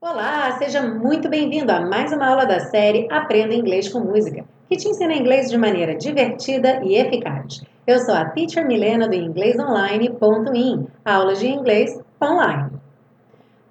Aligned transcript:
Olá, 0.00 0.58
seja 0.58 0.82
muito 0.82 1.28
bem-vindo 1.28 1.70
a 1.70 1.80
mais 1.80 2.12
uma 2.12 2.26
aula 2.26 2.44
da 2.44 2.58
série 2.58 3.06
Aprenda 3.08 3.54
Inglês 3.54 3.88
com 3.88 4.00
Música, 4.00 4.44
que 4.68 4.76
te 4.76 4.88
ensina 4.88 5.14
inglês 5.14 5.48
de 5.48 5.56
maneira 5.56 5.94
divertida 5.94 6.80
e 6.82 6.96
eficaz. 6.96 7.62
Eu 7.86 8.00
sou 8.00 8.16
a 8.16 8.24
Teacher 8.30 8.66
Milena 8.66 9.06
do 9.06 9.14
inglesonline.in, 9.14 10.88
aulas 11.04 11.38
de 11.38 11.46
inglês 11.46 12.00
online. 12.20 12.70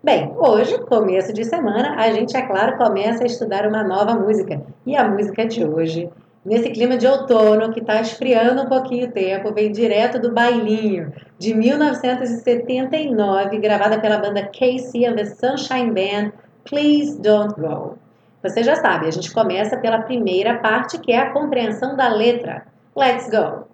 Bem, 0.02 0.31
hoje, 0.38 0.79
começo 0.86 1.33
de 1.33 1.43
semana, 1.43 1.95
a 1.97 2.11
gente, 2.13 2.38
é 2.38 2.43
claro, 2.43 2.77
começa 2.77 3.23
a 3.23 3.27
estudar 3.27 3.67
uma 3.67 3.83
nova 3.83 4.13
música. 4.13 4.61
E 4.86 4.95
a 4.95 5.05
música 5.05 5.45
de 5.45 5.65
hoje, 5.65 6.09
nesse 6.46 6.70
clima 6.70 6.96
de 6.96 7.07
outono 7.07 7.73
que 7.73 7.80
está 7.80 8.00
esfriando 8.00 8.62
um 8.62 8.68
pouquinho 8.68 9.07
o 9.07 9.12
tempo, 9.12 9.52
vem 9.52 9.71
direto 9.71 10.20
do 10.20 10.32
Bailinho, 10.32 11.12
de 11.39 11.55
1979, 11.55 13.58
gravada 13.58 13.99
pela 13.99 14.20
banda 14.20 14.44
Casey 14.44 15.05
and 15.05 15.16
the 15.16 15.26
Sunshine 15.26 15.91
Band, 15.91 16.31
Please 16.63 17.20
Don't 17.20 17.59
Go. 17.59 17.98
Você 18.44 18.63
já 18.63 18.76
sabe, 18.76 19.08
a 19.08 19.12
gente 19.12 19.34
começa 19.34 19.76
pela 19.77 20.04
primeira 20.04 20.59
parte, 20.59 20.99
que 20.99 21.12
é 21.12 21.18
a 21.18 21.31
compreensão 21.31 21.95
da 21.95 22.08
letra. 22.08 22.68
Let's 22.96 23.27
go! 23.30 23.66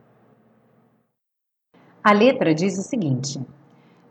A 2.02 2.14
letra 2.14 2.56
diz 2.56 2.80
o 2.80 2.82
seguinte: 2.82 3.40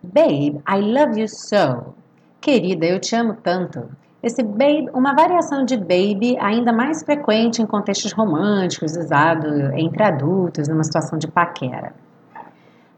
Babe, 0.03 0.63
I 0.69 0.81
love 0.81 1.19
you 1.19 1.27
so. 1.27 1.95
Querida, 2.41 2.87
eu 2.87 3.01
te 3.01 3.17
amo 3.17 3.37
tanto. 3.43 3.89
Esse 4.23 4.43
babe, 4.43 4.91
uma 4.93 5.15
variação 5.15 5.65
de 5.65 5.79
baby 5.79 6.37
ainda 6.39 6.75
mais 6.75 7.03
frequente 7.03 7.63
em 7.63 7.67
contextos 7.67 8.13
românticos, 8.13 8.95
usado 8.95 9.73
entre 9.75 10.03
adultos 10.03 10.69
numa 10.69 10.85
situação 10.85 11.19
de 11.19 11.27
paquera. 11.27 11.95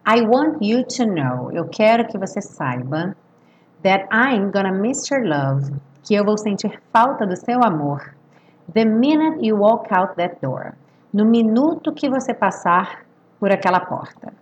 I 0.04 0.20
want 0.22 0.58
you 0.60 0.84
to 0.84 1.06
know, 1.06 1.52
eu 1.52 1.68
quero 1.68 2.08
que 2.08 2.18
você 2.18 2.40
saiba, 2.40 3.14
that 3.84 4.08
I'm 4.12 4.50
gonna 4.50 4.72
miss 4.72 5.08
your 5.08 5.22
love, 5.22 5.72
que 6.02 6.12
eu 6.12 6.24
vou 6.24 6.36
sentir 6.36 6.80
falta 6.92 7.24
do 7.24 7.36
seu 7.36 7.62
amor, 7.62 8.16
the 8.74 8.84
minute 8.84 9.46
you 9.46 9.56
walk 9.56 9.94
out 9.94 10.16
that 10.16 10.38
door, 10.42 10.72
no 11.14 11.24
minuto 11.24 11.92
que 11.92 12.10
você 12.10 12.34
passar 12.34 13.04
por 13.38 13.52
aquela 13.52 13.78
porta. 13.78 14.32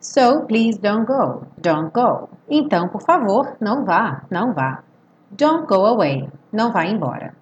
So 0.00 0.46
please 0.46 0.80
don't 0.80 1.06
go. 1.06 1.42
Don't 1.58 1.92
go. 1.92 2.28
Então, 2.48 2.88
por 2.88 3.02
favor, 3.02 3.56
não 3.60 3.84
vá, 3.84 4.22
não 4.30 4.52
vá. 4.52 4.82
Don't 5.30 5.66
go 5.68 5.84
away. 5.84 6.28
Não 6.50 6.72
vá 6.72 6.86
embora. 6.86 7.34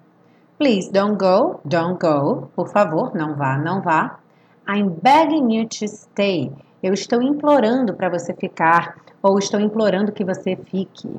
Please 0.57 0.91
don't 0.91 1.17
go. 1.17 1.61
Don't 1.65 1.99
go. 1.99 2.49
Por 2.55 2.67
favor, 2.67 3.15
não 3.15 3.35
vá, 3.35 3.57
não 3.57 3.81
vá. 3.81 4.19
I'm 4.67 4.89
begging 5.01 5.53
you 5.53 5.67
to 5.67 5.87
stay. 5.87 6.51
Eu 6.83 6.93
estou 6.93 7.21
implorando 7.21 7.93
para 7.93 8.09
você 8.09 8.33
ficar 8.33 8.97
ou 9.21 9.39
estou 9.39 9.59
implorando 9.59 10.11
que 10.11 10.25
você 10.25 10.55
fique. 10.55 11.09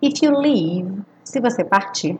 If 0.00 0.22
you 0.22 0.38
leave, 0.38 1.02
se 1.24 1.40
você 1.40 1.64
partir, 1.64 2.18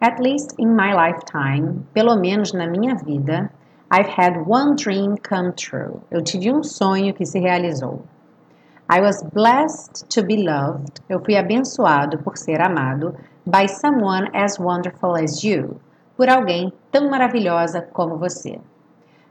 at 0.00 0.20
least 0.20 0.54
in 0.58 0.68
my 0.68 0.94
lifetime, 0.94 1.84
pelo 1.92 2.14
menos 2.16 2.52
na 2.52 2.66
minha 2.68 2.94
vida, 2.94 3.50
I've 3.90 4.08
had 4.08 4.46
one 4.46 4.76
dream 4.76 5.16
come 5.16 5.52
true. 5.52 6.00
Eu 6.10 6.22
tive 6.22 6.52
um 6.52 6.62
sonho 6.62 7.12
que 7.12 7.26
se 7.26 7.40
realizou. 7.40 8.04
I 8.92 9.00
was 9.00 9.22
blessed 9.22 10.08
to 10.08 10.26
be 10.26 10.42
loved. 10.42 11.00
Eu 11.08 11.20
fui 11.24 11.36
abençoado 11.36 12.18
por 12.18 12.36
ser 12.36 12.60
amado 12.60 13.14
by 13.46 13.68
someone 13.68 14.28
as 14.34 14.58
wonderful 14.58 15.14
as 15.14 15.44
you. 15.44 15.80
Por 16.16 16.28
alguém 16.28 16.72
tão 16.90 17.08
maravilhosa 17.08 17.80
como 17.80 18.16
você. 18.16 18.58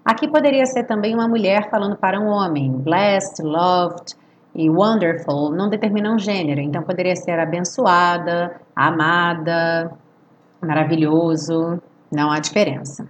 Aqui 0.06 0.30
poderia 0.30 0.66
ser 0.66 0.86
também 0.86 1.14
uma 1.14 1.28
mulher 1.28 1.70
falando 1.70 1.98
para 1.98 2.18
um 2.22 2.28
homem. 2.28 2.72
Blessed, 2.72 3.44
loved 3.44 4.16
e 4.56 4.70
wonderful 4.70 5.52
não 5.52 5.70
determinam 5.70 6.18
gênero, 6.18 6.62
então 6.62 6.82
poderia 6.82 7.16
ser 7.18 7.38
abençoada, 7.38 8.62
amada, 8.74 9.92
maravilhoso, 10.62 11.82
não 12.10 12.32
há 12.32 12.40
diferença. 12.40 13.06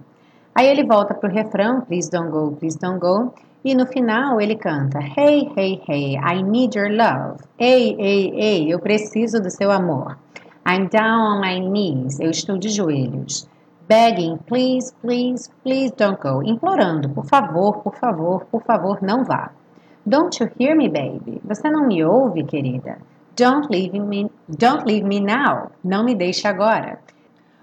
Aí 0.52 0.66
ele 0.66 0.84
volta 0.84 1.14
pro 1.14 1.30
refrão, 1.30 1.80
please 1.82 2.10
don't 2.10 2.28
go, 2.30 2.50
please 2.56 2.76
don't 2.76 2.98
go. 2.98 3.32
E 3.62 3.74
no 3.74 3.86
final 3.86 4.40
ele 4.40 4.56
canta, 4.56 4.98
hey, 5.00 5.52
hey, 5.54 5.82
hey, 5.86 6.16
I 6.16 6.42
need 6.42 6.74
your 6.74 6.90
love. 6.90 7.44
Ei, 7.58 7.94
ei, 7.98 8.30
ei, 8.34 8.72
eu 8.72 8.78
preciso 8.78 9.38
do 9.38 9.50
seu 9.50 9.70
amor. 9.70 10.16
I'm 10.66 10.88
down 10.88 11.20
on 11.20 11.40
my 11.42 11.60
knees, 11.60 12.18
eu 12.20 12.30
estou 12.30 12.56
de 12.56 12.70
joelhos. 12.70 13.46
Begging, 13.86 14.38
please, 14.46 14.94
please, 15.02 15.50
please 15.62 15.92
don't 15.94 16.18
go. 16.22 16.42
Implorando, 16.42 17.10
por 17.10 17.26
favor, 17.26 17.82
por 17.82 17.94
favor, 17.96 18.46
por 18.50 18.62
favor, 18.62 19.02
não 19.02 19.24
vá. 19.24 19.50
Don't 20.06 20.42
you 20.42 20.48
hear 20.58 20.74
me, 20.74 20.88
baby? 20.88 21.42
Você 21.44 21.68
não 21.68 21.86
me 21.86 22.02
ouve, 22.02 22.44
querida? 22.44 22.96
Don't 23.36 23.68
leave 23.70 23.98
me, 23.98 24.30
don't 24.48 24.86
leave 24.86 25.06
me 25.06 25.20
now. 25.20 25.70
Não 25.84 26.02
me 26.02 26.14
deixe 26.14 26.48
agora. 26.48 26.98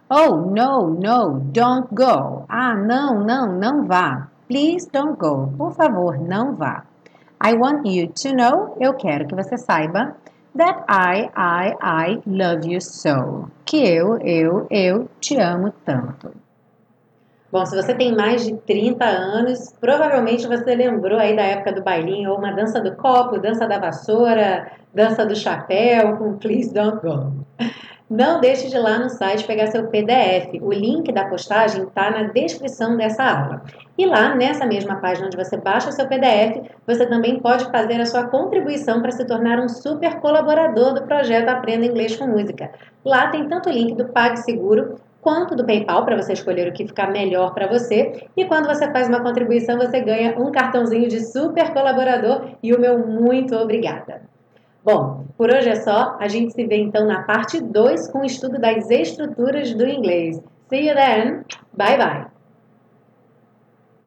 Oh, 0.09 0.35
no, 0.37 0.89
no, 0.89 1.39
don't 1.51 1.87
go. 1.91 2.45
Ah, 2.47 2.75
não, 2.75 3.25
não, 3.25 3.57
não 3.57 3.87
vá. 3.87 4.29
Please 4.47 4.89
don't 4.91 5.17
go. 5.17 5.53
Por 5.57 5.73
favor, 5.73 6.17
não 6.19 6.55
vá. 6.55 6.85
I 7.43 7.53
want 7.53 7.85
you 7.85 8.07
to 8.07 8.35
know, 8.35 8.77
eu 8.79 8.93
quero 8.93 9.27
que 9.27 9.35
você 9.35 9.57
saiba, 9.57 10.15
that 10.57 10.83
I, 10.89 11.29
I, 11.35 11.75
I 11.81 12.21
love 12.25 12.65
you 12.65 12.81
so. 12.81 13.49
Que 13.65 13.77
eu, 13.77 14.17
eu, 14.19 14.65
eu 14.71 15.09
te 15.19 15.37
amo 15.37 15.71
tanto. 15.85 16.31
Bom, 17.51 17.65
se 17.65 17.75
você 17.75 17.93
tem 17.93 18.13
mais 18.15 18.45
de 18.45 18.55
30 18.55 19.05
anos, 19.05 19.73
provavelmente 19.79 20.47
você 20.47 20.75
lembrou 20.75 21.17
aí 21.17 21.35
da 21.35 21.43
época 21.43 21.73
do 21.73 21.83
bailinho, 21.83 22.31
ou 22.31 22.37
uma 22.37 22.51
dança 22.51 22.81
do 22.81 22.95
copo, 22.95 23.39
dança 23.39 23.67
da 23.67 23.79
vassoura, 23.79 24.71
dança 24.93 25.25
do 25.25 25.35
chapéu, 25.35 26.17
com 26.17 26.37
Please 26.37 26.73
Don't 26.73 26.99
Go. 27.01 27.33
Não 28.09 28.39
deixe 28.39 28.69
de 28.69 28.75
ir 28.77 28.79
lá 28.79 28.97
no 28.97 29.09
site 29.09 29.45
pegar 29.45 29.67
seu 29.67 29.87
PDF. 29.87 30.61
O 30.61 30.71
link 30.71 31.11
da 31.11 31.25
postagem 31.25 31.83
está 31.83 32.09
na 32.09 32.23
descrição 32.23 32.95
dessa 32.95 33.21
aula. 33.21 33.61
E 33.97 34.05
lá, 34.05 34.33
nessa 34.33 34.65
mesma 34.65 34.95
página 34.95 35.27
onde 35.27 35.35
você 35.35 35.57
baixa 35.57 35.91
seu 35.91 36.07
PDF, 36.07 36.71
você 36.85 37.05
também 37.05 37.41
pode 37.41 37.69
fazer 37.69 37.99
a 37.99 38.05
sua 38.05 38.27
contribuição 38.27 39.01
para 39.01 39.11
se 39.11 39.25
tornar 39.25 39.59
um 39.59 39.67
super 39.67 40.21
colaborador 40.21 40.93
do 40.93 41.01
projeto 41.01 41.49
Aprenda 41.49 41.85
Inglês 41.85 42.15
com 42.15 42.27
Música. 42.27 42.71
Lá 43.03 43.27
tem 43.27 43.45
tanto 43.49 43.67
o 43.67 43.73
link 43.73 43.93
do 43.95 44.05
PagSeguro 44.05 44.95
quanto 45.19 45.53
do 45.53 45.65
PayPal 45.65 46.05
para 46.05 46.15
você 46.15 46.31
escolher 46.31 46.69
o 46.69 46.73
que 46.73 46.87
ficar 46.87 47.11
melhor 47.11 47.53
para 47.53 47.67
você. 47.67 48.25
E 48.37 48.45
quando 48.45 48.67
você 48.67 48.89
faz 48.89 49.09
uma 49.09 49.21
contribuição, 49.21 49.77
você 49.77 49.99
ganha 49.99 50.39
um 50.39 50.49
cartãozinho 50.49 51.09
de 51.09 51.19
super 51.25 51.73
colaborador 51.73 52.51
e 52.63 52.73
o 52.73 52.79
meu 52.79 53.05
muito 53.05 53.53
obrigada. 53.53 54.21
Bom, 54.87 55.25
por 55.37 55.51
hoje 55.51 55.67
é 55.67 55.75
só. 55.75 56.15
A 56.17 56.29
gente 56.29 56.53
se 56.53 56.65
vê 56.65 56.77
então 56.77 57.05
na 57.05 57.23
parte 57.23 57.59
2 57.59 58.07
com 58.07 58.19
o 58.19 58.25
estudo 58.25 58.57
das 58.57 58.89
estruturas 58.89 59.73
do 59.73 59.85
inglês. 59.85 60.41
See 60.69 60.87
you 60.87 60.95
then. 60.95 61.43
Bye 61.75 61.97
bye. 61.97 62.36